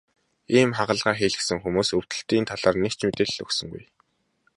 [0.57, 3.83] Ийм хагалгаа хийлгэсэн хүмүүс өвдөлтийн талаар нэг ч мэдээлэл өгсөнгүй.